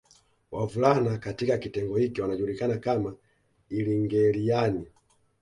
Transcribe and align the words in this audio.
Wavulana 0.51 1.17
katika 1.17 1.57
kitengo 1.57 1.97
hiki 1.97 2.21
wanajulikana 2.21 2.77
kama 2.77 3.15
Ilngeeliani 3.69 4.85